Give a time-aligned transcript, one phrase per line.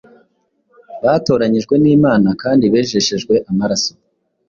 [1.03, 3.91] Batoranyijwe n’Imana kandi bejeshejwe amaraso